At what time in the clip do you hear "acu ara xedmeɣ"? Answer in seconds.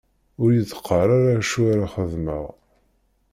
1.39-2.45